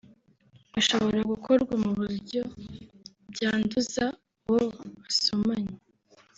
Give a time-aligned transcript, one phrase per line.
[0.73, 2.41] bishobora gukorwa mu buryo
[3.33, 4.05] byanduza
[4.47, 4.63] uwo
[4.99, 5.75] basomanye